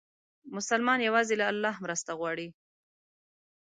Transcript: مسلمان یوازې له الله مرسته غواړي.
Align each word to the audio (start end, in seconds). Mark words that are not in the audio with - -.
مسلمان 0.55 0.99
یوازې 1.07 1.33
له 1.39 1.45
الله 1.51 1.75
مرسته 1.83 2.11
غواړي. 2.19 2.47